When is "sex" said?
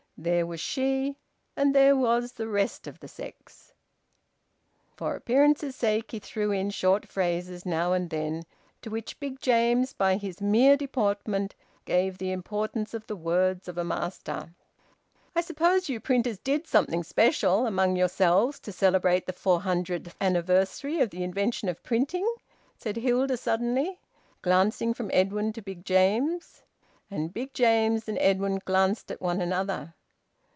3.07-3.73